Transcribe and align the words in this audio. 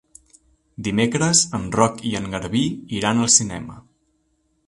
Dimecres 0.87 1.41
en 1.57 1.67
Roc 1.75 2.01
i 2.11 2.15
en 2.21 2.25
Garbí 2.35 2.63
iran 3.01 3.21
al 3.27 3.31
cinema. 3.37 3.77